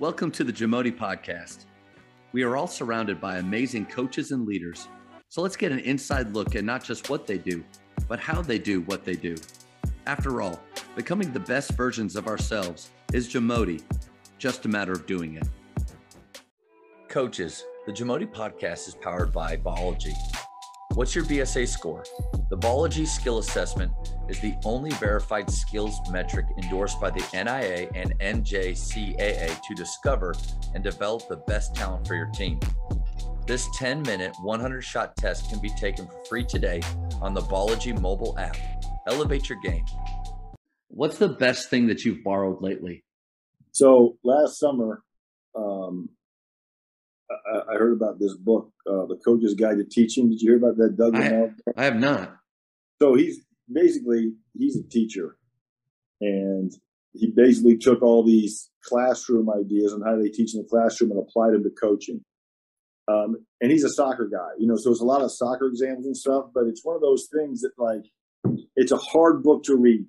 Welcome 0.00 0.30
to 0.30 0.44
the 0.44 0.52
Jamodi 0.52 0.96
Podcast. 0.96 1.64
We 2.30 2.44
are 2.44 2.56
all 2.56 2.68
surrounded 2.68 3.20
by 3.20 3.38
amazing 3.38 3.86
coaches 3.86 4.30
and 4.30 4.46
leaders. 4.46 4.86
So 5.28 5.42
let's 5.42 5.56
get 5.56 5.72
an 5.72 5.80
inside 5.80 6.32
look 6.32 6.54
at 6.54 6.62
not 6.62 6.84
just 6.84 7.10
what 7.10 7.26
they 7.26 7.36
do, 7.36 7.64
but 8.06 8.20
how 8.20 8.40
they 8.40 8.60
do 8.60 8.82
what 8.82 9.04
they 9.04 9.14
do. 9.14 9.34
After 10.06 10.40
all, 10.40 10.60
becoming 10.94 11.32
the 11.32 11.40
best 11.40 11.72
versions 11.72 12.14
of 12.14 12.28
ourselves 12.28 12.90
is 13.12 13.28
Jamodi, 13.28 13.82
just 14.38 14.66
a 14.66 14.68
matter 14.68 14.92
of 14.92 15.04
doing 15.06 15.34
it. 15.34 15.48
Coaches, 17.08 17.64
the 17.84 17.92
Jamodi 17.92 18.32
Podcast 18.32 18.86
is 18.86 18.94
powered 18.94 19.32
by 19.32 19.56
Biology. 19.56 20.14
What's 20.94 21.16
your 21.16 21.24
BSA 21.24 21.66
score? 21.66 22.04
The 22.50 22.56
Biology 22.56 23.04
Skill 23.04 23.38
Assessment 23.38 23.92
is 24.26 24.40
the 24.40 24.54
only 24.64 24.90
verified 24.92 25.50
skills 25.50 26.00
metric 26.10 26.46
endorsed 26.56 26.98
by 26.98 27.10
the 27.10 27.20
NAIA 27.20 27.90
and 27.94 28.18
NJCAA 28.20 29.60
to 29.60 29.74
discover 29.74 30.34
and 30.74 30.82
develop 30.82 31.28
the 31.28 31.36
best 31.36 31.74
talent 31.74 32.06
for 32.06 32.14
your 32.14 32.30
team. 32.30 32.58
This 33.46 33.68
10 33.76 34.00
minute, 34.00 34.34
100 34.40 34.80
shot 34.80 35.14
test 35.16 35.50
can 35.50 35.60
be 35.60 35.68
taken 35.68 36.06
for 36.06 36.24
free 36.24 36.44
today 36.44 36.80
on 37.20 37.34
the 37.34 37.42
Biology 37.42 37.92
mobile 37.92 38.34
app. 38.38 38.56
Elevate 39.06 39.50
your 39.50 39.60
game. 39.60 39.84
What's 40.88 41.18
the 41.18 41.28
best 41.28 41.68
thing 41.68 41.86
that 41.88 42.06
you've 42.06 42.24
borrowed 42.24 42.62
lately? 42.62 43.04
So 43.72 44.16
last 44.24 44.58
summer, 44.58 45.02
um, 45.54 46.08
I, 47.30 47.74
I, 47.74 47.74
heard 47.74 47.92
about 47.92 48.18
this 48.18 48.34
book, 48.34 48.72
uh, 48.86 49.04
The 49.04 49.20
Coach's 49.22 49.52
Guide 49.52 49.76
to 49.76 49.84
Teaching. 49.84 50.30
Did 50.30 50.40
you 50.40 50.48
hear 50.52 50.56
about 50.56 50.78
that, 50.78 50.96
Doug? 50.96 51.14
I, 51.14 51.50
I 51.76 51.84
have 51.84 51.96
not. 51.96 52.38
So 53.00 53.14
he's 53.14 53.40
basically 53.72 54.32
he's 54.56 54.76
a 54.76 54.82
teacher, 54.82 55.36
and 56.20 56.72
he 57.12 57.32
basically 57.34 57.76
took 57.76 58.02
all 58.02 58.24
these 58.24 58.70
classroom 58.84 59.50
ideas 59.50 59.92
and 59.92 60.04
how 60.04 60.16
they 60.16 60.28
teach 60.28 60.54
in 60.54 60.62
the 60.62 60.68
classroom 60.68 61.10
and 61.10 61.20
applied 61.20 61.52
them 61.52 61.62
to 61.64 61.70
coaching. 61.70 62.24
Um, 63.08 63.36
and 63.60 63.70
he's 63.70 63.84
a 63.84 63.90
soccer 63.90 64.28
guy, 64.30 64.50
you 64.58 64.66
know, 64.66 64.76
so 64.76 64.90
it's 64.90 65.00
a 65.00 65.04
lot 65.04 65.22
of 65.22 65.32
soccer 65.32 65.66
exams 65.66 66.04
and 66.04 66.16
stuff. 66.16 66.46
But 66.52 66.64
it's 66.64 66.84
one 66.84 66.94
of 66.94 67.02
those 67.02 67.28
things 67.32 67.62
that 67.62 67.72
like 67.78 68.04
it's 68.76 68.92
a 68.92 68.98
hard 68.98 69.42
book 69.42 69.64
to 69.64 69.76
read. 69.76 70.04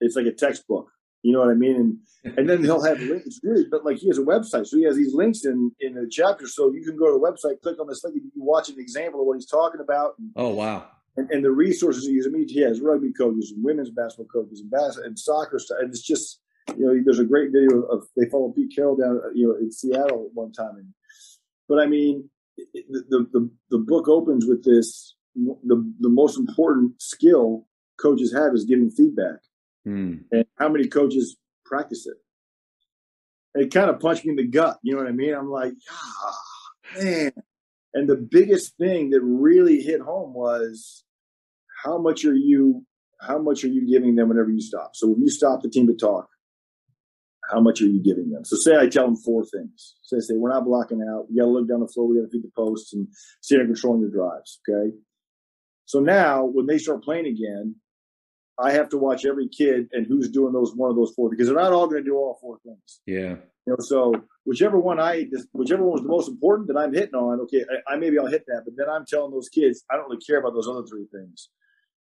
It's 0.00 0.16
like 0.16 0.26
a 0.26 0.32
textbook. 0.32 0.88
You 1.22 1.32
know 1.32 1.40
what 1.40 1.50
I 1.50 1.54
mean? 1.54 1.98
And 2.24 2.36
and 2.38 2.48
then 2.48 2.62
he'll 2.62 2.84
have 2.84 3.00
links, 3.00 3.40
really, 3.42 3.64
but 3.70 3.84
like 3.84 3.96
he 3.96 4.08
has 4.08 4.18
a 4.18 4.22
website, 4.22 4.66
so 4.66 4.76
he 4.76 4.84
has 4.84 4.96
these 4.96 5.14
links 5.14 5.44
in 5.44 5.72
in 5.80 5.94
the 5.94 6.08
chapter, 6.08 6.46
so 6.46 6.72
you 6.72 6.84
can 6.84 6.96
go 6.96 7.06
to 7.06 7.12
the 7.12 7.18
website, 7.18 7.60
click 7.62 7.80
on 7.80 7.88
this 7.88 8.04
link, 8.04 8.16
and 8.16 8.24
you 8.24 8.30
can 8.30 8.44
watch 8.44 8.68
an 8.68 8.78
example 8.78 9.20
of 9.20 9.26
what 9.26 9.34
he's 9.34 9.46
talking 9.46 9.80
about. 9.80 10.14
Oh 10.36 10.50
wow! 10.50 10.86
And, 11.16 11.30
and 11.30 11.44
the 11.44 11.50
resources 11.50 12.06
he 12.06 12.12
uses. 12.12 12.32
I 12.32 12.36
mean, 12.36 12.48
he 12.48 12.60
has 12.60 12.80
rugby 12.80 13.12
coaches, 13.12 13.52
and 13.54 13.64
women's 13.64 13.90
basketball 13.90 14.26
coaches, 14.26 14.60
and 14.60 14.70
bas- 14.70 14.98
and 14.98 15.18
soccer 15.18 15.58
stuff. 15.58 15.78
And 15.80 15.90
it's 15.90 16.02
just 16.02 16.40
you 16.76 16.84
know, 16.84 17.00
there's 17.04 17.20
a 17.20 17.24
great 17.24 17.52
video 17.52 17.82
of 17.82 18.06
they 18.16 18.28
follow 18.28 18.52
Pete 18.52 18.72
Carroll 18.74 18.96
down 18.96 19.20
you 19.34 19.48
know 19.48 19.56
in 19.56 19.72
Seattle 19.72 20.30
one 20.34 20.52
time, 20.52 20.76
and 20.76 20.92
but 21.68 21.80
I 21.80 21.86
mean, 21.86 22.28
the 22.74 23.26
the 23.32 23.50
the 23.70 23.78
book 23.78 24.08
opens 24.08 24.46
with 24.46 24.64
this. 24.64 25.14
The 25.34 25.92
the 26.00 26.08
most 26.08 26.38
important 26.38 27.00
skill 27.00 27.66
coaches 27.98 28.32
have 28.32 28.54
is 28.54 28.64
giving 28.64 28.90
feedback 28.90 29.40
Mm. 29.86 30.24
And 30.32 30.44
how 30.56 30.68
many 30.68 30.88
coaches 30.88 31.36
practice 31.64 32.06
it? 32.06 32.16
It 33.54 33.72
kind 33.72 33.88
of 33.88 34.00
punched 34.00 34.24
me 34.24 34.30
in 34.30 34.36
the 34.36 34.46
gut. 34.46 34.78
You 34.82 34.94
know 34.94 35.02
what 35.02 35.08
I 35.08 35.12
mean? 35.12 35.34
I'm 35.34 35.50
like, 35.50 35.72
ah, 35.90 36.38
man. 36.98 37.32
And 37.94 38.08
the 38.08 38.16
biggest 38.16 38.76
thing 38.76 39.10
that 39.10 39.22
really 39.22 39.80
hit 39.80 40.00
home 40.00 40.34
was 40.34 41.04
how 41.86 41.98
much 41.98 42.24
are 42.24 42.34
you 42.34 42.84
how 43.20 43.38
much 43.38 43.64
are 43.64 43.68
you 43.68 43.88
giving 43.88 44.14
them 44.14 44.28
whenever 44.28 44.50
you 44.50 44.60
stop? 44.60 44.90
So 44.94 45.12
if 45.12 45.18
you 45.18 45.30
stop 45.30 45.62
the 45.62 45.70
team 45.70 45.86
to 45.86 45.94
talk, 45.94 46.28
how 47.50 47.60
much 47.60 47.80
are 47.80 47.86
you 47.86 48.02
giving 48.02 48.30
them? 48.30 48.44
So 48.44 48.56
say 48.56 48.76
I 48.76 48.88
tell 48.88 49.06
them 49.06 49.16
four 49.16 49.44
things. 49.44 49.94
Say, 50.02 50.18
say 50.20 50.34
we're 50.34 50.50
not 50.50 50.64
blocking 50.64 51.00
out. 51.00 51.26
You 51.30 51.40
got 51.40 51.46
to 51.46 51.52
look 51.52 51.68
down 51.68 51.80
the 51.80 51.88
floor. 51.88 52.08
We 52.08 52.16
got 52.16 52.26
to 52.26 52.30
feed 52.30 52.44
the 52.44 52.50
posts 52.54 52.92
and 52.92 53.08
see 53.40 53.56
how 53.56 53.64
controlling 53.64 54.02
your 54.02 54.10
drives. 54.10 54.60
Okay. 54.68 54.94
So 55.86 56.00
now 56.00 56.44
when 56.44 56.66
they 56.66 56.78
start 56.78 57.04
playing 57.04 57.26
again, 57.26 57.76
I 58.58 58.72
have 58.72 58.88
to 58.90 58.98
watch 58.98 59.24
every 59.24 59.48
kid 59.48 59.88
and 59.92 60.06
who's 60.06 60.30
doing 60.30 60.52
those 60.52 60.74
one 60.74 60.90
of 60.90 60.96
those 60.96 61.12
four 61.14 61.30
because 61.30 61.46
they're 61.46 61.56
not 61.56 61.72
all 61.72 61.86
going 61.86 62.02
to 62.02 62.08
do 62.08 62.16
all 62.16 62.38
four 62.40 62.58
things. 62.64 63.00
Yeah. 63.06 63.36
You 63.66 63.72
know, 63.72 63.76
so 63.80 64.14
whichever 64.44 64.78
one 64.78 65.00
I, 65.00 65.26
whichever 65.52 65.82
one 65.82 65.92
was 65.92 66.02
the 66.02 66.08
most 66.08 66.28
important 66.28 66.68
that 66.68 66.78
I'm 66.78 66.94
hitting 66.94 67.14
on, 67.14 67.40
okay, 67.42 67.64
I, 67.88 67.94
I 67.94 67.96
maybe 67.96 68.18
I'll 68.18 68.26
hit 68.26 68.44
that, 68.46 68.62
but 68.64 68.74
then 68.76 68.88
I'm 68.88 69.04
telling 69.04 69.32
those 69.32 69.48
kids 69.48 69.84
I 69.90 69.96
don't 69.96 70.08
really 70.08 70.22
care 70.24 70.38
about 70.38 70.54
those 70.54 70.68
other 70.68 70.84
three 70.88 71.06
things, 71.12 71.50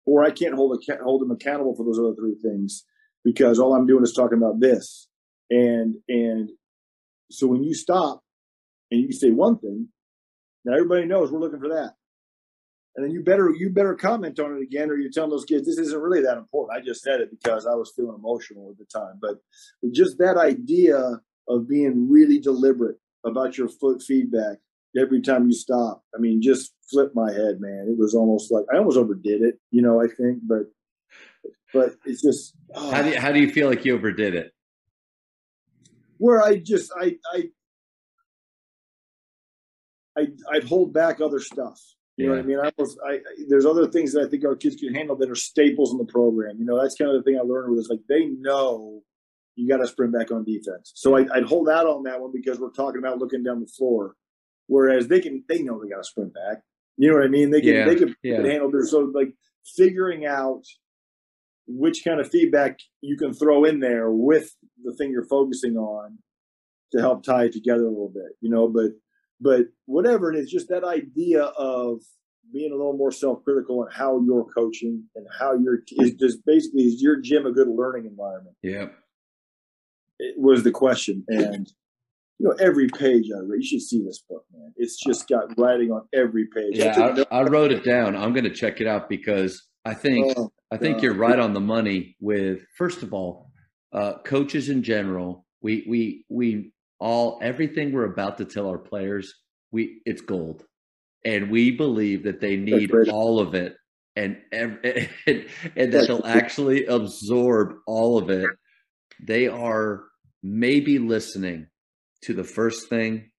or 0.09 0.24
I 0.24 0.31
can't 0.31 0.56
hold 0.56 0.75
a, 0.75 1.03
hold 1.03 1.22
them 1.22 1.30
accountable 1.30 1.75
for 1.75 1.86
those 1.86 2.00
other 2.00 2.16
three 2.16 2.36
things 2.42 2.84
because 3.24 3.59
all 3.59 3.75
I'm 3.75 3.86
doing 3.86 4.03
is 4.03 4.14
talking 4.14 4.40
about 4.40 4.59
this, 4.59 5.08
and 5.52 5.96
and 6.08 6.50
so 7.30 7.46
when 7.46 7.64
you 7.64 7.75
stop 7.75 8.22
and 8.90 9.02
you 9.02 9.12
say 9.12 9.30
one 9.30 9.59
thing, 9.59 9.90
now 10.66 10.74
everybody 10.74 11.06
knows 11.06 11.31
we're 11.31 11.40
looking 11.40 11.59
for 11.59 11.69
that. 11.69 11.94
And 12.96 13.06
then 13.06 13.12
you 13.12 13.22
better 13.22 13.53
you 13.56 13.69
better 13.69 13.94
comment 13.94 14.40
on 14.40 14.58
it 14.58 14.64
again, 14.64 14.90
or 14.90 14.98
you're 14.98 15.12
telling 15.12 15.30
those 15.30 15.46
kids 15.46 15.68
this 15.68 15.78
isn't 15.78 16.02
really 16.02 16.24
that 16.24 16.40
important. 16.40 16.81
I 16.81 16.84
just 16.84 17.03
said 17.03 17.22
it 17.22 17.30
because 17.30 17.68
I 17.68 17.75
was 17.75 17.94
feeling 17.96 18.16
emotional 18.18 18.72
at 18.72 18.80
the 18.80 18.86
time, 18.86 19.19
but 19.22 19.38
just 19.92 20.18
that 20.18 20.38
idea 20.38 21.19
of 21.48 21.68
being 21.68 22.09
really 22.09 22.40
deliberate 22.40 22.98
about 23.24 23.58
your 23.58 23.69
foot 23.69 24.02
feedback 24.02 24.58
every 24.98 25.22
time 25.22 25.48
you 25.48 25.54
stop. 25.54 26.04
I 26.16 26.20
mean, 26.20 26.42
just 26.42 26.74
flipped 26.90 27.16
my 27.16 27.32
head, 27.32 27.60
man. 27.60 27.88
It 27.90 27.98
was 27.98 28.16
almost 28.16 28.52
like 28.52 28.66
I 28.74 28.78
almost 28.78 28.98
overdid 28.98 29.42
it, 29.42 29.60
you 29.72 29.82
know. 29.82 30.02
I 30.02 30.08
think, 30.08 30.40
but 30.44 30.72
but 31.74 31.96
it's 32.06 32.22
just 32.22 32.56
oh. 32.74 32.92
how 32.92 33.02
do 33.02 33.10
you, 33.10 33.20
how 33.20 33.32
do 33.32 33.40
you 33.40 33.52
feel 33.52 33.70
like 33.70 33.86
you 33.86 33.96
overdid 33.96 34.36
it? 34.36 34.52
Where 36.18 36.42
I 36.42 36.58
just 36.58 36.92
I 37.00 37.18
I 37.34 37.50
I 40.18 40.28
I'd 40.52 40.64
hold 40.64 40.94
back 40.94 41.22
other 41.22 41.40
stuff 41.40 41.80
you 42.20 42.28
know 42.28 42.34
what 42.34 42.40
I 42.40 42.44
mean? 42.44 42.60
I 42.60 42.70
was, 42.78 42.98
I, 43.08 43.20
there's 43.48 43.66
other 43.66 43.88
things 43.88 44.12
that 44.12 44.26
I 44.26 44.30
think 44.30 44.44
our 44.44 44.58
kids 44.58 44.76
can 44.76 44.94
handle 44.94 45.16
that 45.16 45.30
are 45.30 45.36
staples 45.36 45.94
in 45.94 45.98
the 45.98 46.04
program. 46.04 46.58
You 46.60 46.66
know, 46.66 46.78
that's 46.80 46.96
kind 46.96 47.10
of 47.10 47.16
the 47.16 47.24
thing 47.24 47.40
I 47.40 47.44
learned 47.44 47.72
with 47.72 47.80
is 47.80 47.90
like 47.90 48.02
they 48.10 48.26
know 48.26 49.04
you 49.56 49.70
got 49.70 49.78
to 49.78 49.88
sprint 49.88 50.12
back 50.12 50.30
on 50.30 50.44
defense. 50.44 50.92
So 50.96 51.16
I, 51.16 51.22
would 51.22 51.46
hold 51.46 51.70
out 51.70 51.88
on 51.88 52.04
that 52.04 52.20
one 52.20 52.34
because 52.34 52.60
we're 52.60 52.72
talking 52.72 53.00
about 53.00 53.20
looking 53.20 53.42
down 53.42 53.62
the 53.62 53.68
floor, 53.68 54.16
whereas 54.69 55.07
they 55.07 55.19
can 55.19 55.44
they 55.50 55.62
know 55.62 55.81
they 55.81 55.90
got 55.90 55.97
to 55.97 56.03
sprint 56.03 56.34
back. 56.34 56.62
You 56.96 57.09
know 57.09 57.16
what 57.16 57.25
I 57.25 57.30
mean? 57.30 57.50
They 57.50 57.62
can 57.62 57.74
yeah. 57.74 57.85
they 57.85 57.96
can, 57.96 58.16
yeah. 58.24 58.41
handle 58.41 58.72
their 58.72 58.85
so 58.85 59.12
like 59.13 59.34
figuring 59.75 60.25
out 60.25 60.63
which 61.68 62.03
kind 62.03 62.19
of 62.19 62.30
feedback 62.30 62.80
you 63.02 63.18
can 63.18 63.34
throw 63.34 63.66
in 63.66 63.80
there 63.80 64.09
with 64.09 64.56
the 64.84 64.94
thing 64.94 65.12
you're 65.12 65.28
focusing 65.28 65.75
on 65.75 66.19
to 66.91 67.00
help 67.00 67.24
tie 67.24 67.46
it 67.46 67.53
together 67.53 67.84
a 67.84 67.90
little 67.90 68.12
bit. 68.13 68.38
You 68.41 68.50
know, 68.50 68.68
but 68.68 68.91
but 69.41 69.68
whatever 69.85 70.31
it 70.31 70.38
is, 70.38 70.50
just 70.50 70.69
that 70.69 70.84
idea 70.84 71.44
of 71.44 72.01
being 72.51 72.72
a 72.72 72.75
little 72.75 72.97
more 72.97 73.12
self-critical 73.12 73.84
and 73.84 73.94
how 73.94 74.22
you're 74.22 74.46
coaching 74.46 75.03
and 75.16 75.28
how 75.40 75.53
you're 75.53 75.80
is 75.91 76.13
just 76.13 76.44
basically 76.46 76.84
is 76.84 77.01
your 77.01 77.19
gym 77.19 77.46
a 77.46 77.51
good 77.51 77.68
learning 77.68 78.06
environment? 78.06 78.56
Yeah, 78.62 78.88
it 80.19 80.36
was 80.38 80.63
the 80.63 80.72
question, 80.72 81.24
and 81.28 81.72
you 82.40 82.48
know 82.48 82.56
every 82.60 82.88
page 82.88 83.26
I 83.36 83.40
read. 83.40 83.62
You 83.62 83.68
should 83.68 83.82
see 83.82 84.02
this 84.04 84.20
book, 84.20 84.46
man. 84.54 84.74
It's 84.78 84.98
just 84.98 85.28
got 85.28 85.58
writing 85.58 85.92
on 85.92 86.08
every 86.14 86.48
page. 86.54 86.78
Yeah, 86.78 87.24
I, 87.32 87.40
I, 87.40 87.44
wrote 87.44 87.72
it 87.72 87.84
down. 87.84 88.16
I'm 88.16 88.34
going 88.34 88.46
to 88.46 88.54
check 88.54 88.80
it 88.80 88.88
out 88.88 89.10
because 89.10 89.68
I 89.86 89.94
think 89.94 90.34
oh, 90.38 90.50
I 90.72 90.78
think 90.78 90.98
God. 90.98 91.04
you're 91.04 91.16
right 91.16 91.38
on 91.38 91.54
the 91.54 91.60
money. 91.60 92.16
With 92.22 92.62
first 92.78 93.04
of 93.04 93.14
all, 93.14 93.52
uh, 93.94 94.14
coaches 94.26 94.70
in 94.70 94.84
general, 94.84 95.46
we 95.62 95.86
we 95.88 96.26
we 96.30 96.72
all 97.00 97.40
everything 97.42 97.92
we're 97.92 98.12
about 98.12 98.38
to 98.38 98.46
tell 98.46 98.68
our 98.68 98.78
players, 98.78 99.34
we 99.72 100.02
it's 100.06 100.22
gold, 100.22 100.64
and 101.26 101.52
we 101.52 101.72
believe 101.72 102.24
that 102.24 102.40
they 102.40 102.56
need 102.56 102.92
all 103.10 103.42
of 103.42 103.54
it, 103.54 103.76
and 104.16 104.38
and, 104.54 104.80
and 105.26 105.94
that 105.94 106.08
they'll 106.08 106.26
actually 106.26 106.86
absorb 106.86 107.74
all 107.86 108.18
of 108.18 108.30
it. 108.30 108.50
They 109.22 109.50
are 109.50 110.06
maybe 110.42 111.00
listening 111.00 111.68
to 112.24 112.33
the 112.33 112.44
first 112.44 112.89
thing, 112.89 113.31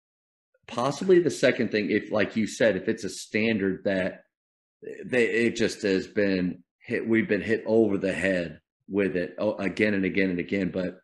possibly 0.66 1.20
the 1.20 1.30
second 1.30 1.70
thing. 1.70 1.90
If, 1.90 2.10
like 2.10 2.36
you 2.36 2.46
said, 2.46 2.76
if 2.76 2.88
it's 2.88 3.04
a 3.04 3.10
standard 3.10 3.84
that 3.84 4.22
they 5.04 5.26
it 5.26 5.56
just 5.56 5.82
has 5.82 6.06
been 6.06 6.62
hit, 6.82 7.06
we've 7.06 7.28
been 7.28 7.42
hit 7.42 7.62
over 7.66 7.98
the 7.98 8.12
head 8.12 8.60
with 8.88 9.16
it 9.16 9.34
oh, 9.38 9.54
again 9.54 9.94
and 9.94 10.04
again 10.04 10.30
and 10.30 10.40
again, 10.40 10.70
but 10.72 10.96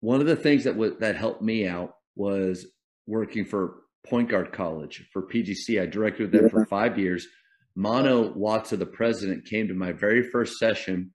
one 0.00 0.20
of 0.20 0.26
the 0.26 0.36
things 0.36 0.64
that 0.64 0.72
w- 0.72 0.96
that 1.00 1.16
helped 1.16 1.42
me 1.42 1.66
out 1.66 1.94
was 2.14 2.66
working 3.06 3.44
for 3.44 3.82
Point 4.06 4.28
Guard 4.28 4.52
College 4.52 5.08
for 5.12 5.22
PGC. 5.22 5.80
I 5.80 5.86
directed 5.86 6.32
them 6.32 6.44
yeah. 6.44 6.48
for 6.50 6.66
five 6.66 6.98
years. 6.98 7.26
Mano 7.74 8.32
Watsa, 8.34 8.78
the 8.78 8.86
president, 8.86 9.46
came 9.46 9.68
to 9.68 9.74
my 9.74 9.92
very 9.92 10.22
first 10.22 10.58
session, 10.58 11.12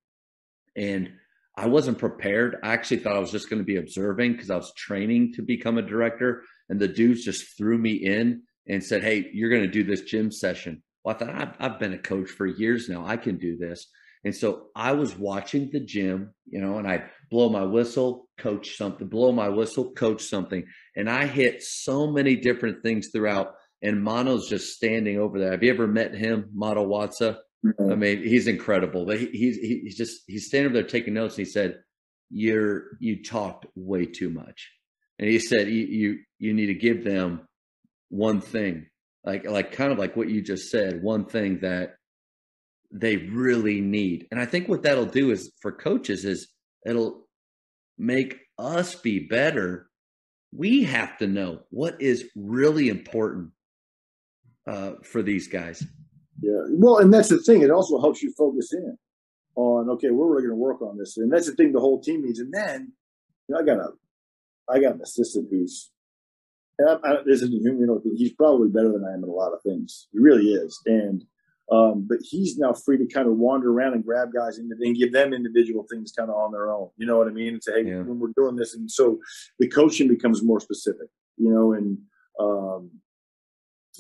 and 0.75 1.11
I 1.55 1.67
wasn't 1.67 1.99
prepared. 1.99 2.57
I 2.63 2.73
actually 2.73 2.97
thought 2.97 3.15
I 3.15 3.19
was 3.19 3.31
just 3.31 3.49
going 3.49 3.61
to 3.61 3.65
be 3.65 3.77
observing 3.77 4.33
because 4.33 4.49
I 4.49 4.55
was 4.55 4.73
training 4.73 5.33
to 5.35 5.41
become 5.43 5.77
a 5.77 5.83
director. 5.83 6.43
And 6.69 6.79
the 6.79 6.87
dudes 6.87 7.23
just 7.23 7.57
threw 7.57 7.77
me 7.77 7.91
in 7.91 8.43
and 8.67 8.83
said, 8.83 9.03
"Hey, 9.03 9.29
you're 9.33 9.49
going 9.49 9.61
to 9.63 9.67
do 9.67 9.83
this 9.83 10.01
gym 10.01 10.31
session." 10.31 10.81
Well, 11.03 11.15
I 11.15 11.17
thought 11.19 11.29
I've, 11.35 11.53
I've 11.59 11.79
been 11.79 11.93
a 11.93 11.99
coach 11.99 12.29
for 12.29 12.47
years 12.47 12.89
now. 12.89 13.05
I 13.05 13.17
can 13.17 13.37
do 13.37 13.57
this. 13.57 13.87
And 14.23 14.33
so 14.33 14.67
I 14.75 14.93
was 14.93 15.17
watching 15.17 15.69
the 15.71 15.81
gym, 15.81 16.33
you 16.45 16.61
know, 16.61 16.77
and 16.77 16.87
I 16.87 17.03
blow 17.29 17.49
my 17.49 17.63
whistle, 17.63 18.29
coach 18.37 18.77
something, 18.77 19.07
blow 19.07 19.33
my 19.33 19.49
whistle, 19.49 19.91
coach 19.91 20.23
something. 20.23 20.65
And 20.95 21.09
I 21.09 21.27
hit 21.27 21.61
so 21.61 22.09
many 22.09 22.37
different 22.37 22.83
things 22.83 23.09
throughout. 23.11 23.53
And 23.81 24.01
Mano's 24.01 24.47
just 24.47 24.75
standing 24.75 25.19
over 25.19 25.39
there. 25.39 25.51
Have 25.51 25.61
you 25.61 25.73
ever 25.73 25.87
met 25.87 26.15
him, 26.15 26.49
Mano 26.53 26.85
Watsa? 26.87 27.39
Mm-hmm. 27.65 27.91
I 27.91 27.95
mean, 27.95 28.23
he's 28.23 28.47
incredible. 28.47 29.05
But 29.05 29.19
he, 29.19 29.27
he's 29.27 29.57
he's 29.57 29.97
just 29.97 30.21
he's 30.27 30.47
standing 30.47 30.73
there 30.73 30.83
taking 30.83 31.13
notes. 31.13 31.37
And 31.37 31.45
he 31.45 31.51
said, 31.51 31.79
"You're 32.29 32.97
you 32.99 33.23
talked 33.23 33.65
way 33.75 34.05
too 34.05 34.29
much." 34.29 34.71
And 35.19 35.29
he 35.29 35.39
said, 35.39 35.69
"You 35.69 35.85
you 35.85 36.19
you 36.39 36.53
need 36.53 36.67
to 36.67 36.73
give 36.73 37.03
them 37.03 37.47
one 38.09 38.41
thing, 38.41 38.87
like 39.23 39.49
like 39.49 39.71
kind 39.71 39.91
of 39.91 39.97
like 39.97 40.15
what 40.15 40.29
you 40.29 40.41
just 40.41 40.69
said, 40.69 41.01
one 41.01 41.25
thing 41.25 41.59
that 41.61 41.95
they 42.93 43.17
really 43.17 43.81
need. 43.81 44.27
And 44.29 44.39
I 44.39 44.45
think 44.45 44.69
what 44.69 44.83
that'll 44.83 45.05
do 45.05 45.31
is 45.31 45.51
for 45.61 45.71
coaches 45.71 46.25
is 46.25 46.47
it'll 46.85 47.27
make 47.97 48.39
us 48.59 48.95
be 48.95 49.27
better. 49.27 49.89
We 50.55 50.83
have 50.83 51.17
to 51.17 51.27
know 51.27 51.61
what 51.71 52.01
is 52.01 52.29
really 52.35 52.89
important 52.89 53.49
uh, 54.67 54.93
for 55.03 55.23
these 55.23 55.47
guys. 55.47 55.83
Yeah. 56.41 56.61
Well, 56.69 56.97
and 56.97 57.13
that's 57.13 57.29
the 57.29 57.39
thing. 57.39 57.61
It 57.61 57.71
also 57.71 57.99
helps 57.99 58.21
you 58.21 58.33
focus 58.37 58.73
in 58.73 58.97
on, 59.55 59.89
okay, 59.91 60.09
we're 60.09 60.27
really 60.27 60.43
going 60.43 60.55
to 60.57 60.63
work 60.63 60.81
on 60.81 60.97
this. 60.97 61.17
And 61.17 61.31
that's 61.31 61.47
the 61.47 61.55
thing 61.55 61.71
the 61.71 61.79
whole 61.79 62.01
team 62.01 62.23
needs. 62.23 62.39
And 62.39 62.53
then 62.53 62.91
you 63.47 63.55
know, 63.55 63.61
I 63.61 63.63
got 63.63 63.77
a, 63.77 63.89
I 64.69 64.79
got 64.79 64.95
an 64.95 65.01
assistant 65.01 65.47
who's, 65.51 65.91
and 66.79 66.89
I, 66.89 66.93
I, 67.03 67.15
this 67.25 67.41
is, 67.41 67.49
you 67.51 67.85
know, 67.85 68.01
he's 68.15 68.33
probably 68.33 68.69
better 68.69 68.91
than 68.91 69.05
I 69.05 69.13
am 69.13 69.23
in 69.23 69.29
a 69.29 69.33
lot 69.33 69.53
of 69.53 69.61
things. 69.61 70.07
He 70.11 70.19
really 70.19 70.47
is. 70.53 70.79
And 70.85 71.23
um, 71.71 72.05
but 72.07 72.17
he's 72.21 72.57
now 72.57 72.73
free 72.73 72.97
to 72.97 73.07
kind 73.07 73.27
of 73.27 73.37
wander 73.37 73.71
around 73.71 73.93
and 73.93 74.03
grab 74.03 74.33
guys 74.33 74.57
and, 74.57 74.71
and 74.71 74.97
give 74.97 75.13
them 75.13 75.33
individual 75.33 75.85
things 75.89 76.11
kind 76.11 76.29
of 76.29 76.35
on 76.35 76.51
their 76.51 76.69
own. 76.69 76.89
You 76.97 77.05
know 77.05 77.17
what 77.17 77.27
I 77.27 77.31
mean? 77.31 77.53
And 77.53 77.63
say, 77.63 77.83
hey, 77.83 77.89
yeah. 77.89 78.01
when 78.01 78.19
we're 78.19 78.33
doing 78.35 78.55
this, 78.55 78.75
and 78.75 78.91
so 78.91 79.19
the 79.59 79.69
coaching 79.69 80.07
becomes 80.09 80.43
more 80.43 80.59
specific. 80.59 81.07
You 81.37 81.51
know, 81.51 81.73
and 81.73 81.97
um, 82.39 82.91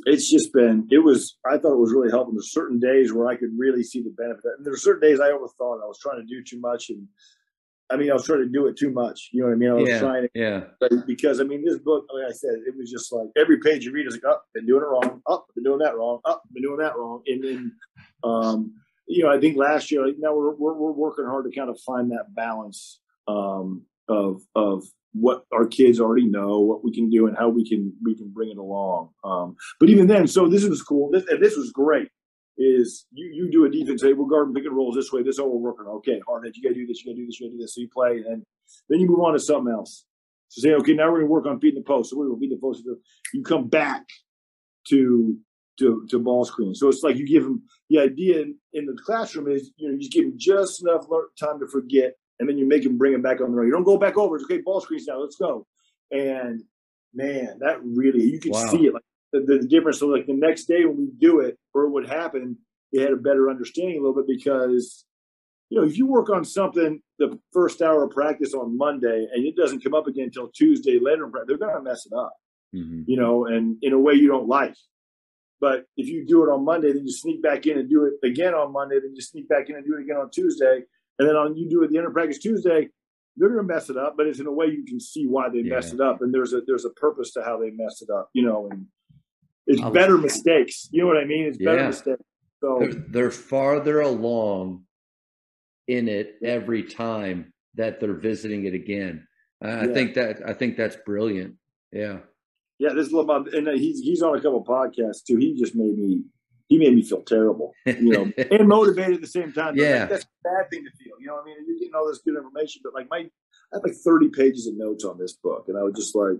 it's 0.05 0.29
just 0.29 0.51
been 0.53 0.87
it 0.91 0.99
was 0.99 1.37
I 1.45 1.57
thought 1.57 1.73
it 1.73 1.79
was 1.79 1.93
really 1.93 2.11
helpful. 2.11 2.33
There's 2.33 2.51
certain 2.51 2.79
days 2.79 3.13
where 3.13 3.27
I 3.27 3.35
could 3.35 3.51
really 3.57 3.83
see 3.83 4.01
the 4.01 4.09
benefit, 4.09 4.51
and 4.57 4.65
there 4.65 4.73
were 4.73 4.77
certain 4.77 5.07
days 5.07 5.19
I 5.19 5.29
overthought 5.29 5.83
I 5.83 5.87
was 5.87 5.99
trying 6.01 6.21
to 6.21 6.25
do 6.25 6.43
too 6.43 6.59
much 6.59 6.89
and 6.89 7.07
I 7.93 7.97
mean, 7.97 8.09
I 8.09 8.13
was 8.13 8.25
trying 8.25 8.39
to 8.39 8.49
do 8.49 8.65
it 8.67 8.77
too 8.77 8.91
much. 8.91 9.29
You 9.31 9.41
know 9.41 9.47
what 9.49 9.53
I 9.53 9.57
mean? 9.57 9.69
I 9.69 9.73
was 9.73 9.89
yeah, 9.89 9.99
trying 9.99 10.23
to, 10.23 10.29
yeah. 10.33 10.61
Because 11.05 11.39
I 11.39 11.43
mean, 11.43 11.63
this 11.63 11.77
book, 11.77 12.05
like 12.13 12.29
I 12.29 12.33
said, 12.33 12.55
it 12.65 12.75
was 12.75 12.89
just 12.89 13.11
like 13.11 13.27
every 13.37 13.59
page 13.59 13.85
you 13.85 13.91
read 13.91 14.07
is 14.07 14.13
like, 14.13 14.23
oh, 14.25 14.39
been 14.53 14.65
doing 14.65 14.81
it 14.81 14.87
wrong. 14.87 15.21
Oh, 15.27 15.45
been 15.53 15.63
doing 15.63 15.79
that 15.79 15.95
wrong. 15.95 16.19
Oh, 16.25 16.39
been 16.51 16.63
doing 16.63 16.79
that 16.79 16.97
wrong. 16.97 17.21
And 17.27 17.43
then, 17.43 17.71
um, 18.23 18.73
you 19.07 19.23
know, 19.23 19.31
I 19.31 19.39
think 19.39 19.57
last 19.57 19.91
year, 19.91 20.05
like 20.05 20.15
now 20.17 20.33
we're, 20.33 20.55
we're, 20.55 20.73
we're 20.73 20.91
working 20.91 21.25
hard 21.25 21.45
to 21.45 21.55
kind 21.55 21.69
of 21.69 21.79
find 21.85 22.11
that 22.11 22.33
balance 22.33 22.99
um, 23.27 23.83
of 24.07 24.41
of 24.55 24.83
what 25.13 25.43
our 25.51 25.67
kids 25.67 25.99
already 25.99 26.25
know, 26.25 26.59
what 26.59 26.83
we 26.83 26.91
can 26.91 27.09
do, 27.09 27.27
and 27.27 27.37
how 27.37 27.49
we 27.49 27.67
can 27.67 27.93
we 28.03 28.15
can 28.15 28.29
bring 28.29 28.49
it 28.49 28.57
along. 28.57 29.09
Um, 29.23 29.55
but 29.79 29.89
even 29.89 30.07
then, 30.07 30.27
so 30.27 30.47
this 30.47 30.65
was 30.65 30.81
cool. 30.81 31.11
This, 31.11 31.25
and 31.27 31.41
this 31.41 31.55
was 31.55 31.71
great 31.71 32.09
is 32.57 33.05
you 33.11 33.31
you 33.33 33.51
do 33.51 33.65
a 33.65 33.69
defense, 33.69 34.01
hey, 34.01 34.13
we're 34.13 34.27
guarding 34.27 34.53
pick 34.53 34.65
and 34.65 34.75
rolls 34.75 34.95
this 34.95 35.11
way, 35.11 35.23
this 35.23 35.35
is 35.35 35.41
what 35.41 35.51
we're 35.51 35.71
working. 35.71 35.85
Okay, 35.87 36.21
hard 36.27 36.47
you 36.53 36.63
gotta 36.63 36.75
do 36.75 36.85
this, 36.85 37.03
you 37.03 37.11
gotta 37.11 37.21
do 37.21 37.25
this, 37.25 37.39
you 37.39 37.47
gotta 37.47 37.57
do 37.57 37.61
this. 37.61 37.75
So 37.75 37.81
you 37.81 37.89
play 37.93 38.23
and 38.27 38.43
then 38.89 38.99
you 38.99 39.07
move 39.07 39.19
on 39.19 39.33
to 39.33 39.39
something 39.39 39.73
else. 39.73 40.05
So 40.49 40.61
say, 40.61 40.73
okay, 40.75 40.93
now 40.93 41.11
we're 41.11 41.19
gonna 41.19 41.31
work 41.31 41.45
on 41.45 41.59
beating 41.59 41.81
the 41.81 41.85
post. 41.85 42.11
So 42.11 42.17
we're 42.17 42.27
gonna 42.27 42.39
beat 42.39 42.51
the 42.51 42.57
post. 42.61 42.83
You 43.33 43.43
come 43.43 43.67
back 43.67 44.03
to 44.89 45.37
to 45.79 46.05
to 46.09 46.19
ball 46.19 46.45
screen. 46.45 46.75
So 46.75 46.89
it's 46.89 47.01
like 47.01 47.17
you 47.17 47.25
give 47.25 47.43
them 47.43 47.63
the 47.89 47.99
idea 47.99 48.41
in, 48.41 48.55
in 48.73 48.85
the 48.85 48.97
classroom 49.03 49.47
is 49.47 49.71
you 49.77 49.89
know 49.89 49.97
you 49.99 50.09
give 50.09 50.25
them 50.25 50.35
just 50.37 50.83
enough 50.83 51.05
time 51.39 51.59
to 51.59 51.67
forget, 51.67 52.13
and 52.39 52.49
then 52.49 52.57
you 52.57 52.67
make 52.67 52.83
them 52.83 52.97
bring 52.97 53.13
them 53.13 53.21
back 53.21 53.41
on 53.41 53.51
the 53.51 53.57
road. 53.57 53.65
You 53.65 53.71
don't 53.71 53.83
go 53.83 53.97
back 53.97 54.17
over. 54.17 54.35
It's 54.35 54.45
okay, 54.45 54.61
ball 54.61 54.81
screens 54.81 55.07
now. 55.07 55.19
Let's 55.19 55.35
go. 55.35 55.65
And 56.11 56.63
man, 57.13 57.59
that 57.59 57.79
really 57.83 58.23
you 58.23 58.39
can 58.39 58.51
wow. 58.51 58.67
see 58.67 58.85
it 58.87 58.93
like 58.93 59.03
the, 59.31 59.41
the 59.41 59.67
difference. 59.67 59.99
So 59.99 60.07
like 60.07 60.25
the 60.25 60.33
next 60.33 60.65
day 60.65 60.85
when 60.85 60.97
we 60.97 61.09
do 61.17 61.39
it, 61.39 61.57
or 61.73 61.83
it 61.83 61.91
would 61.91 62.07
happen, 62.07 62.57
they 62.91 63.01
had 63.01 63.11
a 63.11 63.17
better 63.17 63.49
understanding 63.49 63.97
a 63.97 63.99
little 63.99 64.15
bit 64.15 64.27
because 64.27 65.05
you 65.69 65.79
know 65.79 65.87
if 65.87 65.97
you 65.97 66.05
work 66.05 66.29
on 66.29 66.45
something 66.45 67.01
the 67.19 67.39
first 67.51 67.81
hour 67.81 68.03
of 68.03 68.11
practice 68.11 68.53
on 68.53 68.77
Monday 68.77 69.27
and 69.33 69.45
it 69.45 69.55
doesn't 69.55 69.83
come 69.83 69.93
up 69.93 70.07
again 70.07 70.25
until 70.25 70.49
Tuesday 70.49 70.99
later 71.01 71.29
they're 71.47 71.57
going 71.57 71.75
to 71.75 71.81
mess 71.81 72.05
it 72.05 72.13
up. 72.13 72.33
Mm-hmm. 72.75 73.03
You 73.05 73.17
know, 73.17 73.45
and 73.45 73.77
in 73.81 73.93
a 73.93 73.99
way 73.99 74.13
you 74.13 74.27
don't 74.27 74.47
like. 74.47 74.75
But 75.61 75.85
if 75.95 76.07
you 76.09 76.25
do 76.25 76.43
it 76.43 76.51
on 76.51 76.65
Monday, 76.65 76.91
then 76.91 77.05
you 77.05 77.13
sneak 77.13 77.41
back 77.41 77.65
in 77.67 77.77
and 77.77 77.89
do 77.89 78.03
it 78.05 78.27
again 78.27 78.53
on 78.53 78.73
Monday, 78.73 78.99
then 78.99 79.13
you 79.15 79.21
sneak 79.21 79.47
back 79.47 79.69
in 79.69 79.75
and 79.75 79.85
do 79.85 79.95
it 79.95 80.01
again 80.01 80.17
on 80.17 80.29
Tuesday, 80.29 80.81
and 81.19 81.27
then 81.27 81.35
on 81.35 81.55
you 81.55 81.69
do 81.69 81.83
it 81.83 81.91
the 81.91 81.97
end 81.97 82.07
of 82.07 82.13
practice 82.13 82.39
Tuesday, 82.39 82.89
they're 83.35 83.49
going 83.49 83.67
to 83.67 83.73
mess 83.73 83.89
it 83.89 83.97
up. 83.97 84.15
But 84.17 84.27
it's 84.27 84.39
in 84.39 84.47
a 84.47 84.51
way 84.51 84.67
you 84.67 84.85
can 84.85 84.99
see 84.99 85.25
why 85.25 85.49
they 85.49 85.59
yeah. 85.59 85.75
messed 85.75 85.93
it 85.93 86.01
up, 86.01 86.21
and 86.21 86.33
there's 86.33 86.53
a 86.53 86.61
there's 86.65 86.85
a 86.85 86.91
purpose 86.91 87.33
to 87.33 87.43
how 87.43 87.59
they 87.59 87.71
messed 87.71 88.01
it 88.01 88.09
up. 88.09 88.29
You 88.33 88.45
know, 88.45 88.67
and 88.69 88.87
it's 89.67 89.81
I'll, 89.81 89.91
better 89.91 90.17
mistakes. 90.17 90.87
You 90.91 91.01
know 91.01 91.07
what 91.07 91.17
I 91.17 91.25
mean? 91.25 91.45
It's 91.45 91.57
better 91.57 91.81
yeah. 91.81 91.87
mistakes. 91.87 92.23
So 92.61 92.77
they're, 92.79 92.93
they're 92.93 93.31
farther 93.31 94.01
along 94.01 94.83
in 95.87 96.07
it 96.07 96.35
every 96.43 96.83
time 96.83 97.53
that 97.75 97.99
they're 97.99 98.13
visiting 98.13 98.65
it 98.65 98.73
again. 98.73 99.27
I 99.61 99.85
yeah. 99.85 99.93
think 99.93 100.13
that 100.15 100.41
I 100.45 100.53
think 100.53 100.77
that's 100.77 100.97
brilliant. 101.05 101.55
Yeah. 101.91 102.19
Yeah, 102.79 102.93
this 102.93 103.07
is 103.07 103.13
about 103.13 103.53
and 103.53 103.67
uh, 103.67 103.71
he's 103.71 103.99
he's 103.99 104.21
on 104.21 104.37
a 104.37 104.41
couple 104.41 104.63
podcasts 104.65 105.23
too. 105.25 105.37
He 105.37 105.57
just 105.57 105.75
made 105.75 105.97
me 105.97 106.23
he 106.67 106.77
made 106.77 106.95
me 106.95 107.03
feel 107.03 107.21
terrible, 107.21 107.73
you 107.85 108.09
know, 108.09 108.31
and 108.51 108.67
motivated 108.67 109.15
at 109.15 109.21
the 109.21 109.27
same 109.27 109.53
time. 109.53 109.75
Yeah, 109.77 110.01
like, 110.01 110.09
that's 110.09 110.23
a 110.23 110.27
bad 110.43 110.69
thing 110.69 110.83
to 110.85 110.91
feel. 110.91 111.02
You 111.23 111.29
know, 111.29 111.35
what 111.35 111.43
I 111.43 111.45
mean, 111.45 111.55
you're 111.65 111.79
getting 111.79 111.95
all 111.95 112.05
this 112.05 112.19
good 112.25 112.35
information, 112.35 112.81
but 112.83 112.93
like 112.93 113.07
my, 113.09 113.19
I 113.19 113.75
have 113.75 113.83
like 113.83 113.95
30 113.95 114.29
pages 114.29 114.67
of 114.67 114.75
notes 114.75 115.05
on 115.05 115.17
this 115.17 115.33
book, 115.41 115.65
and 115.69 115.77
I 115.77 115.83
was 115.83 115.93
just 115.95 116.13
like, 116.13 116.35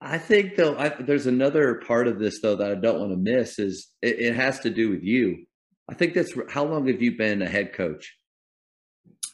I 0.00 0.16
think 0.16 0.56
though, 0.56 0.76
I, 0.76 0.88
there's 0.88 1.26
another 1.26 1.74
part 1.86 2.08
of 2.08 2.18
this 2.18 2.40
though 2.40 2.56
that 2.56 2.70
I 2.70 2.74
don't 2.74 2.98
want 2.98 3.12
to 3.12 3.16
miss 3.16 3.58
is 3.58 3.88
it, 4.00 4.18
it, 4.18 4.34
has 4.34 4.60
to 4.60 4.70
do 4.70 4.88
with 4.88 5.02
you. 5.02 5.44
I 5.90 5.94
think 5.94 6.14
that's 6.14 6.32
how 6.48 6.64
long 6.64 6.88
have 6.88 7.02
you 7.02 7.16
been 7.16 7.42
a 7.42 7.48
head 7.48 7.74
coach? 7.74 8.16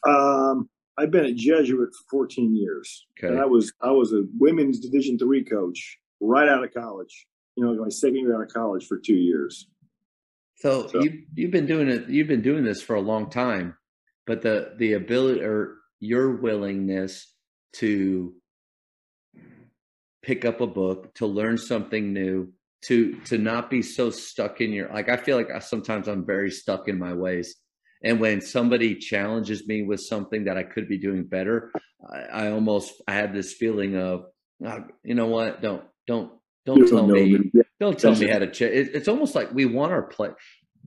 Um, 0.05 0.69
I've 0.97 1.09
been 1.09 1.25
a 1.25 1.33
Jesuit 1.33 1.89
for 2.09 2.25
14 2.25 2.55
years. 2.55 3.07
Okay. 3.17 3.33
And 3.33 3.41
I 3.41 3.45
was 3.45 3.71
I 3.81 3.91
was 3.91 4.11
a 4.11 4.23
women's 4.37 4.79
Division 4.79 5.17
three 5.17 5.43
coach 5.43 5.97
right 6.19 6.49
out 6.49 6.63
of 6.63 6.73
college. 6.73 7.25
You 7.55 7.65
know, 7.65 7.73
my 7.73 7.89
second 7.89 8.17
year 8.17 8.35
out 8.35 8.43
of 8.43 8.53
college 8.53 8.85
for 8.85 8.99
two 8.99 9.15
years. 9.15 9.67
So, 10.57 10.87
so 10.87 11.01
you 11.01 11.23
you've 11.33 11.51
been 11.51 11.65
doing 11.65 11.87
it. 11.87 12.09
You've 12.09 12.27
been 12.27 12.41
doing 12.41 12.65
this 12.65 12.81
for 12.81 12.95
a 12.95 13.01
long 13.01 13.29
time, 13.29 13.75
but 14.25 14.41
the 14.41 14.73
the 14.77 14.93
ability 14.93 15.41
or 15.41 15.75
your 15.99 16.35
willingness 16.35 17.33
to 17.73 18.33
pick 20.21 20.45
up 20.45 20.61
a 20.61 20.67
book, 20.67 21.13
to 21.15 21.25
learn 21.25 21.57
something 21.57 22.13
new, 22.13 22.51
to 22.83 23.19
to 23.25 23.37
not 23.37 23.69
be 23.69 23.81
so 23.81 24.09
stuck 24.09 24.61
in 24.61 24.71
your 24.71 24.89
like 24.89 25.09
I 25.09 25.17
feel 25.17 25.37
like 25.37 25.51
I, 25.51 25.59
sometimes 25.59 26.07
I'm 26.07 26.25
very 26.25 26.51
stuck 26.51 26.87
in 26.87 26.97
my 26.97 27.13
ways. 27.13 27.55
And 28.01 28.19
when 28.19 28.39
somebody 28.39 28.95
challenges 28.95 29.67
me 29.67 29.83
with 29.83 29.99
something 29.99 30.45
that 30.45 30.57
I 30.57 30.63
could 30.63 30.87
be 30.87 30.97
doing 30.97 31.25
better, 31.25 31.71
I, 32.09 32.45
I 32.45 32.51
almost 32.51 32.93
I 33.07 33.15
have 33.15 33.33
this 33.33 33.53
feeling 33.53 33.97
of, 33.97 34.25
oh, 34.65 34.83
you 35.03 35.15
know 35.15 35.27
what? 35.27 35.61
Don't 35.61 35.83
don't 36.07 36.31
don't 36.65 36.87
tell 36.87 37.07
me 37.07 37.51
don't 37.79 37.99
tell 37.99 38.15
me 38.15 38.27
how 38.27 38.39
to 38.39 38.49
check. 38.49 38.71
It, 38.71 38.91
it's 38.93 39.07
almost 39.07 39.35
like 39.35 39.53
we 39.53 39.65
want 39.65 39.91
our 39.91 40.03
play 40.03 40.29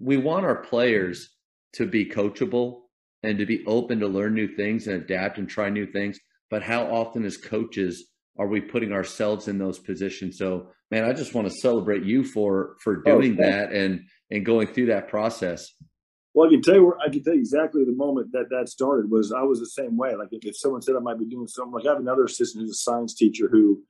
we 0.01 0.17
want 0.17 0.47
our 0.47 0.57
players 0.57 1.31
to 1.75 1.87
be 1.87 2.07
coachable 2.07 2.83
and 3.23 3.39
to 3.39 3.47
be 3.47 3.65
open 3.67 4.01
to 4.01 4.09
learn 4.09 4.35
new 4.35 4.49
things 4.49 4.87
and 4.87 5.03
adapt 5.03 5.39
and 5.39 5.49
try 5.49 5.69
new 5.69 5.87
things. 5.87 6.19
But 6.51 6.63
how 6.63 6.85
often 6.85 7.25
as 7.25 7.37
coaches 7.37 8.11
are 8.39 8.47
we 8.47 8.61
putting 8.61 8.93
ourselves 8.93 9.49
in 9.49 9.59
those 9.59 9.79
positions? 9.79 10.39
So, 10.39 10.69
man, 10.91 11.05
I 11.05 11.13
just 11.13 11.35
want 11.35 11.49
to 11.49 11.55
celebrate 11.55 12.05
you 12.05 12.25
for 12.25 12.77
for 12.81 13.03
oh, 13.07 13.21
doing 13.21 13.37
oh, 13.39 13.43
that 13.43 13.73
and 13.73 14.03
and 14.31 14.45
going 14.45 14.67
through 14.69 14.87
that 14.87 15.09
process. 15.09 15.73
Well, 16.35 16.49
I 16.49 16.51
can 16.51 16.63
tell 16.63 16.77
you, 16.77 16.85
where, 16.87 16.99
I 16.99 17.11
can 17.11 17.23
tell 17.23 17.35
you 17.35 17.41
exactly 17.41 17.85
the 17.85 17.93
moment 17.93 18.33
that 18.33 18.49
that 18.51 18.69
started 18.69 19.11
was 19.11 19.33
I 19.33 19.43
was 19.43 19.61
the 19.61 19.67
same 19.67 19.97
way. 19.99 20.15
Like 20.15 20.29
if, 20.33 20.45
if 20.45 20.57
someone 20.57 20.81
said 20.81 20.97
I 20.97 21.01
might 21.01 21.19
be 21.19 21.27
doing 21.27 21.47
something, 21.47 21.73
like 21.73 21.87
I 21.87 21.91
have 21.91 22.01
another 22.01 22.25
assistant 22.25 22.63
who's 22.63 22.71
a 22.71 22.75
science 22.75 23.15
teacher 23.15 23.49
who 23.51 23.83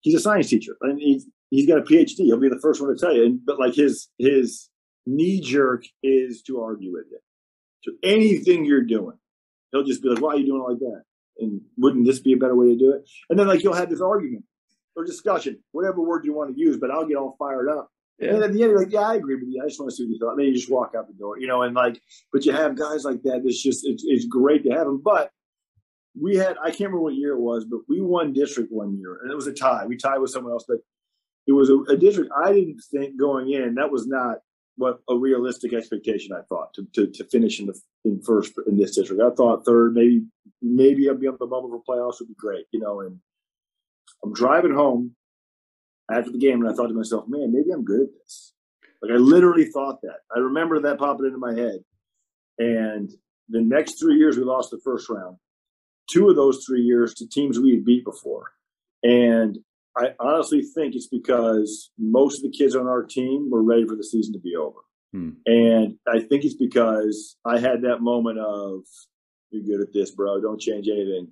he's 0.00 0.14
a 0.14 0.20
science 0.20 0.48
teacher 0.48 0.76
and 0.82 1.00
he's 1.00 1.26
he's 1.50 1.66
got 1.66 1.78
a 1.78 1.82
PhD. 1.82 2.18
He'll 2.18 2.38
be 2.38 2.48
the 2.48 2.60
first 2.60 2.80
one 2.80 2.94
to 2.94 2.98
tell 2.98 3.14
you. 3.14 3.24
And, 3.24 3.40
but 3.44 3.58
like 3.58 3.74
his 3.74 4.08
his 4.18 4.68
knee 5.06 5.40
jerk 5.40 5.84
is 6.02 6.42
to 6.42 6.60
argue 6.60 6.92
with 6.92 7.06
you. 7.10 7.18
So 7.84 7.92
anything 8.02 8.64
you're 8.64 8.82
doing, 8.82 9.16
he'll 9.70 9.84
just 9.84 10.02
be 10.02 10.08
like, 10.08 10.20
"Why 10.20 10.34
are 10.34 10.38
you 10.38 10.46
doing 10.46 10.62
it 10.62 10.70
like 10.72 10.80
that?" 10.80 11.02
and 11.38 11.60
wouldn't 11.76 12.06
this 12.06 12.20
be 12.20 12.32
a 12.32 12.36
better 12.36 12.54
way 12.54 12.68
to 12.68 12.76
do 12.76 12.92
it? 12.92 13.08
And 13.30 13.38
then 13.38 13.46
like 13.46 13.62
you'll 13.62 13.74
have 13.74 13.90
this 13.90 14.00
argument 14.00 14.44
or 14.96 15.04
discussion, 15.04 15.58
whatever 15.72 16.00
word 16.00 16.24
you 16.24 16.34
want 16.34 16.54
to 16.54 16.60
use, 16.60 16.76
but 16.76 16.90
I'll 16.90 17.06
get 17.06 17.16
all 17.16 17.36
fired 17.38 17.68
up. 17.68 17.90
Yeah. 18.18 18.34
And 18.34 18.44
at 18.44 18.52
the 18.52 18.62
end, 18.62 18.76
like, 18.76 18.92
yeah, 18.92 19.00
I 19.00 19.16
agree 19.16 19.34
with 19.34 19.44
you. 19.48 19.60
I 19.60 19.66
just 19.66 19.80
want 19.80 19.90
to 19.90 19.96
see 19.96 20.04
what 20.04 20.10
you 20.10 20.18
thought. 20.18 20.36
Maybe 20.36 20.50
you 20.50 20.54
just 20.54 20.70
walk 20.70 20.92
out 20.96 21.08
the 21.08 21.14
door, 21.14 21.38
you 21.38 21.48
know, 21.48 21.62
and 21.62 21.74
like, 21.74 22.00
but 22.32 22.44
you 22.46 22.52
have 22.52 22.78
guys 22.78 23.04
like 23.04 23.22
that. 23.24 23.42
It's 23.44 23.60
just, 23.60 23.84
it's, 23.84 24.04
it's 24.06 24.26
great 24.26 24.62
to 24.64 24.70
have 24.70 24.86
them. 24.86 25.02
But 25.04 25.30
we 26.20 26.36
had, 26.36 26.56
I 26.62 26.68
can't 26.68 26.80
remember 26.80 27.00
what 27.00 27.14
year 27.14 27.32
it 27.32 27.40
was, 27.40 27.64
but 27.64 27.80
we 27.88 28.00
won 28.00 28.32
district 28.32 28.70
one 28.70 28.96
year 28.96 29.18
and 29.20 29.32
it 29.32 29.34
was 29.34 29.48
a 29.48 29.52
tie. 29.52 29.84
We 29.86 29.96
tied 29.96 30.18
with 30.18 30.30
someone 30.30 30.52
else, 30.52 30.64
but 30.68 30.78
it 31.48 31.52
was 31.52 31.70
a, 31.70 31.92
a 31.92 31.96
district 31.96 32.30
I 32.36 32.52
didn't 32.52 32.80
think 32.88 33.18
going 33.18 33.50
in 33.50 33.74
that 33.74 33.90
was 33.90 34.06
not 34.06 34.38
what 34.76 34.98
a 35.08 35.16
realistic 35.16 35.72
expectation 35.72 36.34
I 36.34 36.42
thought 36.48 36.74
to, 36.74 36.86
to, 36.94 37.06
to 37.06 37.24
finish 37.24 37.60
in 37.60 37.66
the 37.66 37.80
in 38.04 38.20
first 38.22 38.52
in 38.66 38.76
this 38.76 38.96
district. 38.96 39.22
I 39.22 39.30
thought 39.30 39.64
third, 39.64 39.94
maybe 39.94 40.24
maybe 40.60 41.08
I'd 41.08 41.20
be 41.20 41.28
on 41.28 41.36
the 41.38 41.46
bubble 41.46 41.70
for 41.70 41.94
playoffs 41.94 42.20
would 42.20 42.28
be 42.28 42.34
great, 42.34 42.66
you 42.72 42.80
know. 42.80 43.00
And 43.00 43.18
I'm 44.22 44.32
driving 44.32 44.74
home 44.74 45.14
after 46.10 46.30
the 46.30 46.38
game, 46.38 46.60
and 46.60 46.70
I 46.70 46.74
thought 46.74 46.88
to 46.88 46.94
myself, 46.94 47.24
man, 47.28 47.52
maybe 47.52 47.70
I'm 47.72 47.84
good 47.84 48.02
at 48.02 48.08
this. 48.22 48.52
Like 49.02 49.12
I 49.12 49.16
literally 49.16 49.66
thought 49.66 50.00
that. 50.02 50.20
I 50.34 50.38
remember 50.38 50.80
that 50.80 50.98
popping 50.98 51.26
into 51.26 51.38
my 51.38 51.54
head. 51.54 51.80
And 52.58 53.10
the 53.48 53.60
next 53.60 53.98
three 54.00 54.16
years, 54.16 54.36
we 54.36 54.44
lost 54.44 54.70
the 54.70 54.80
first 54.84 55.08
round. 55.08 55.36
Two 56.08 56.28
of 56.28 56.36
those 56.36 56.64
three 56.64 56.82
years 56.82 57.14
to 57.14 57.28
teams 57.28 57.58
we 57.58 57.74
had 57.74 57.84
beat 57.84 58.04
before. 58.04 58.52
And 59.02 59.58
I 59.96 60.08
honestly 60.18 60.62
think 60.62 60.94
it's 60.94 61.06
because 61.06 61.90
most 61.98 62.38
of 62.38 62.42
the 62.42 62.56
kids 62.56 62.74
on 62.74 62.86
our 62.86 63.02
team 63.02 63.48
were 63.50 63.62
ready 63.62 63.86
for 63.86 63.94
the 63.96 64.04
season 64.04 64.32
to 64.32 64.40
be 64.40 64.56
over. 64.56 64.78
Hmm. 65.12 65.30
And 65.46 65.96
I 66.08 66.20
think 66.20 66.44
it's 66.44 66.56
because 66.56 67.36
I 67.44 67.58
had 67.58 67.82
that 67.82 68.00
moment 68.00 68.38
of, 68.38 68.82
you're 69.50 69.78
good 69.78 69.86
at 69.86 69.92
this, 69.92 70.10
bro. 70.10 70.40
Don't 70.40 70.60
change 70.60 70.88
anything. 70.88 71.28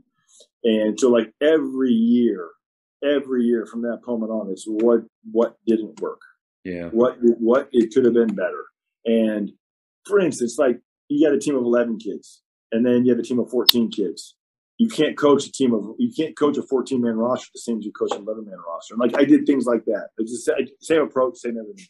And 0.63 0.99
so, 0.99 1.11
like 1.11 1.33
every 1.41 1.91
year, 1.91 2.51
every 3.05 3.45
year 3.45 3.67
from 3.67 3.83
that 3.83 4.01
moment 4.07 4.31
on, 4.31 4.51
it's 4.51 4.65
what 4.65 5.01
what 5.31 5.57
didn't 5.67 6.01
work. 6.01 6.21
Yeah. 6.65 6.89
What 6.91 7.17
what 7.21 7.69
it 7.73 7.93
could 7.93 8.05
have 8.05 8.15
been 8.15 8.35
better. 8.35 8.65
And 9.05 9.51
for 10.07 10.21
instance, 10.21 10.57
like 10.59 10.81
you 11.09 11.27
got 11.27 11.35
a 11.35 11.41
team 11.41 11.57
of 11.57 11.65
eleven 11.65 11.99
kids, 11.99 12.43
and 12.71 12.87
then 12.87 13.05
you 13.05 13.11
have 13.11 13.19
a 13.19 13.25
team 13.25 13.41
of 13.41 13.51
fourteen 13.51 13.91
kids 13.91 14.37
you 14.83 14.89
can't 14.89 15.17
coach 15.17 15.47
a 15.47 15.53
team 15.53 15.73
of 15.75 15.95
you 15.97 16.11
can't 16.13 16.37
coach 16.37 16.59
a 16.59 16.63
14 16.63 17.01
man 17.01 17.15
roster 17.15 17.49
the 17.55 17.61
same 17.61 17.79
as 17.79 17.85
you 17.85 17.93
coach 17.93 18.11
an 18.17 18.23
11 18.23 18.47
man 18.47 18.57
roster. 18.67 18.95
And 18.95 19.01
like 19.01 19.17
I 19.17 19.25
did 19.25 19.47
things 19.47 19.65
like 19.65 19.85
that. 19.85 20.09
It's 20.19 20.45
the 20.45 20.69
same 20.81 21.03
approach, 21.03 21.39
same 21.39 21.57
everything. 21.57 21.87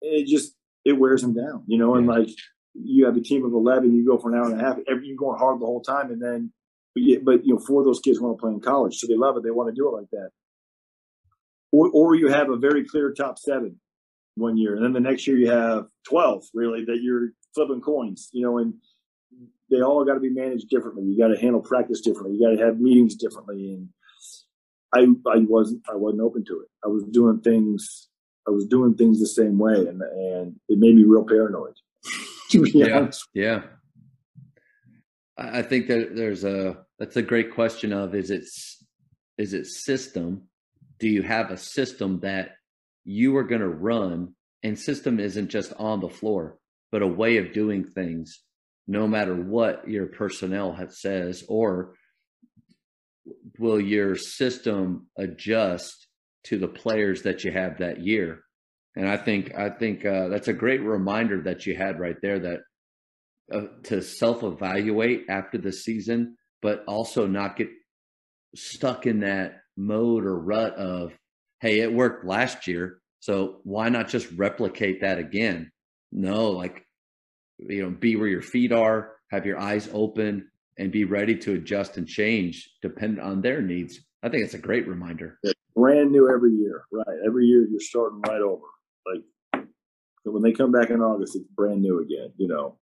It 0.00 0.28
just 0.28 0.54
it 0.84 0.92
wears 0.92 1.22
them 1.22 1.34
down, 1.34 1.64
you 1.66 1.78
know. 1.78 1.96
And 1.96 2.06
like 2.06 2.28
you 2.74 3.04
have 3.06 3.16
a 3.16 3.20
team 3.20 3.44
of 3.44 3.52
11, 3.52 3.96
you 3.96 4.06
go 4.06 4.16
for 4.16 4.32
an 4.32 4.38
hour 4.38 4.48
and 4.48 4.60
a 4.60 4.64
half. 4.64 4.78
Every, 4.88 5.08
you're 5.08 5.16
going 5.16 5.40
hard 5.40 5.60
the 5.60 5.66
whole 5.66 5.82
time, 5.82 6.12
and 6.12 6.22
then 6.22 6.52
but, 6.94 7.02
you, 7.02 7.20
but 7.20 7.44
you 7.44 7.54
know 7.54 7.58
four 7.58 7.80
of 7.80 7.86
those 7.86 7.98
kids 7.98 8.20
want 8.20 8.38
to 8.38 8.40
play 8.40 8.52
in 8.52 8.60
college, 8.60 8.98
so 8.98 9.08
they 9.08 9.16
love 9.16 9.36
it. 9.36 9.42
They 9.42 9.50
want 9.50 9.68
to 9.68 9.74
do 9.74 9.88
it 9.88 9.98
like 9.98 10.10
that. 10.12 10.30
Or 11.72 11.90
or 11.92 12.14
you 12.14 12.28
have 12.28 12.48
a 12.48 12.56
very 12.56 12.84
clear 12.84 13.12
top 13.12 13.40
seven 13.40 13.80
one 14.36 14.56
year, 14.56 14.76
and 14.76 14.84
then 14.84 14.92
the 14.92 15.00
next 15.00 15.26
year 15.26 15.36
you 15.36 15.50
have 15.50 15.86
12 16.08 16.44
really 16.54 16.84
that 16.84 17.00
you're 17.02 17.30
flipping 17.56 17.80
coins, 17.80 18.28
you 18.32 18.42
know, 18.44 18.58
and 18.58 18.74
they 19.72 19.80
all 19.80 20.04
got 20.04 20.14
to 20.14 20.20
be 20.20 20.30
managed 20.30 20.68
differently. 20.68 21.04
You 21.04 21.18
got 21.18 21.34
to 21.34 21.40
handle 21.40 21.62
practice 21.62 22.02
differently. 22.02 22.36
You 22.36 22.46
got 22.46 22.60
to 22.60 22.64
have 22.64 22.78
meetings 22.78 23.16
differently. 23.16 23.72
And 23.72 23.88
I, 24.94 25.30
I 25.30 25.38
wasn't, 25.38 25.82
I 25.90 25.96
wasn't 25.96 26.20
open 26.20 26.44
to 26.44 26.60
it. 26.60 26.68
I 26.84 26.88
was 26.88 27.04
doing 27.04 27.40
things, 27.40 28.08
I 28.46 28.50
was 28.50 28.66
doing 28.66 28.94
things 28.94 29.18
the 29.18 29.26
same 29.26 29.58
way, 29.58 29.74
and 29.74 30.02
and 30.02 30.56
it 30.68 30.78
made 30.78 30.94
me 30.94 31.04
real 31.04 31.24
paranoid. 31.24 31.74
yeah, 32.50 32.96
honest. 32.98 33.26
yeah. 33.32 33.62
I 35.38 35.62
think 35.62 35.88
that 35.88 36.14
there's 36.14 36.44
a 36.44 36.84
that's 36.98 37.16
a 37.16 37.22
great 37.22 37.54
question 37.54 37.92
of 37.92 38.14
is 38.14 38.30
it 38.30 38.44
is 39.38 39.54
it 39.54 39.66
system? 39.66 40.48
Do 40.98 41.08
you 41.08 41.22
have 41.22 41.50
a 41.50 41.56
system 41.56 42.20
that 42.20 42.50
you 43.04 43.36
are 43.36 43.44
going 43.44 43.62
to 43.62 43.68
run? 43.68 44.34
And 44.64 44.78
system 44.78 45.18
isn't 45.18 45.48
just 45.48 45.72
on 45.76 45.98
the 45.98 46.08
floor, 46.08 46.56
but 46.92 47.02
a 47.02 47.06
way 47.06 47.38
of 47.38 47.52
doing 47.52 47.82
things 47.82 48.44
no 48.86 49.06
matter 49.06 49.34
what 49.34 49.88
your 49.88 50.06
personnel 50.06 50.76
says, 50.90 51.44
or 51.48 51.94
will 53.58 53.80
your 53.80 54.16
system 54.16 55.06
adjust 55.16 56.06
to 56.44 56.58
the 56.58 56.68
players 56.68 57.22
that 57.22 57.44
you 57.44 57.52
have 57.52 57.78
that 57.78 58.00
year? 58.00 58.40
And 58.96 59.08
I 59.08 59.16
think 59.16 59.54
I 59.54 59.70
think 59.70 60.04
uh, 60.04 60.28
that's 60.28 60.48
a 60.48 60.52
great 60.52 60.82
reminder 60.82 61.42
that 61.42 61.64
you 61.64 61.76
had 61.76 61.98
right 61.98 62.16
there 62.20 62.38
that 62.40 62.60
uh, 63.52 63.66
to 63.84 64.02
self 64.02 64.42
evaluate 64.42 65.26
after 65.28 65.58
the 65.58 65.72
season, 65.72 66.36
but 66.60 66.84
also 66.86 67.26
not 67.26 67.56
get 67.56 67.68
stuck 68.54 69.06
in 69.06 69.20
that 69.20 69.60
mode 69.76 70.24
or 70.24 70.38
rut 70.38 70.74
of, 70.74 71.12
hey, 71.60 71.80
it 71.80 71.92
worked 71.92 72.26
last 72.26 72.66
year, 72.66 72.98
so 73.20 73.60
why 73.64 73.88
not 73.88 74.08
just 74.08 74.30
replicate 74.32 75.00
that 75.00 75.18
again? 75.18 75.70
No, 76.10 76.50
like 76.50 76.84
you 77.68 77.82
know, 77.82 77.90
be 77.90 78.16
where 78.16 78.28
your 78.28 78.42
feet 78.42 78.72
are, 78.72 79.12
have 79.30 79.46
your 79.46 79.58
eyes 79.58 79.88
open, 79.92 80.48
and 80.78 80.90
be 80.90 81.04
ready 81.04 81.36
to 81.36 81.54
adjust 81.54 81.96
and 81.96 82.06
change 82.06 82.70
depending 82.82 83.22
on 83.22 83.40
their 83.42 83.60
needs. 83.60 84.00
I 84.22 84.28
think 84.28 84.44
it's 84.44 84.54
a 84.54 84.58
great 84.58 84.86
reminder. 84.88 85.38
It's 85.42 85.54
brand 85.74 86.12
new 86.12 86.30
every 86.32 86.52
year, 86.52 86.84
right? 86.92 87.18
Every 87.26 87.46
year 87.46 87.66
you're 87.70 87.80
starting 87.80 88.20
right 88.26 88.40
over. 88.40 88.62
Like 89.06 89.66
when 90.24 90.42
they 90.42 90.52
come 90.52 90.70
back 90.72 90.90
in 90.90 91.00
August, 91.00 91.36
it's 91.36 91.44
brand 91.56 91.82
new 91.82 92.00
again, 92.00 92.32
you 92.36 92.48
know. 92.48 92.78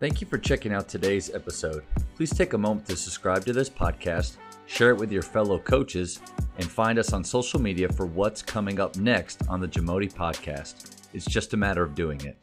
Thank 0.00 0.20
you 0.20 0.26
for 0.26 0.38
checking 0.38 0.72
out 0.72 0.88
today's 0.88 1.32
episode. 1.34 1.84
Please 2.16 2.30
take 2.30 2.52
a 2.52 2.58
moment 2.58 2.86
to 2.88 2.96
subscribe 2.96 3.44
to 3.46 3.52
this 3.52 3.70
podcast, 3.70 4.36
share 4.66 4.90
it 4.90 4.98
with 4.98 5.10
your 5.10 5.22
fellow 5.22 5.58
coaches, 5.58 6.20
and 6.58 6.68
find 6.68 6.98
us 6.98 7.12
on 7.12 7.24
social 7.24 7.60
media 7.60 7.88
for 7.88 8.04
what's 8.04 8.42
coming 8.42 8.80
up 8.80 8.96
next 8.96 9.48
on 9.48 9.60
the 9.60 9.68
Jamodi 9.68 10.12
podcast. 10.12 11.06
It's 11.14 11.24
just 11.24 11.54
a 11.54 11.56
matter 11.56 11.82
of 11.82 11.94
doing 11.94 12.20
it. 12.24 12.36